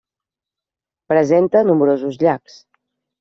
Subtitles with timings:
[1.13, 2.57] Presenta nombrosos llacs.